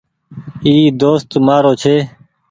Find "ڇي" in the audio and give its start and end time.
1.81-1.95